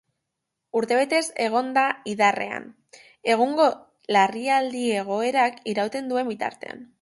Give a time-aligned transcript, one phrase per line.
[0.79, 2.65] Urtebetez egongo da indarrean,
[3.35, 3.67] egungo
[4.17, 6.83] larrialdi-egoerak irauten duen bitartean.